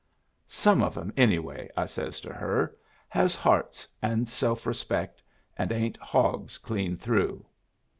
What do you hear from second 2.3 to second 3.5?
her, 'has